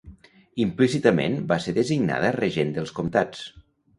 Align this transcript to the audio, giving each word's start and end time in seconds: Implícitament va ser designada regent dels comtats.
Implícitament 0.63 1.35
va 1.51 1.59
ser 1.67 1.75
designada 1.77 2.33
regent 2.39 2.75
dels 2.79 2.97
comtats. 3.01 3.47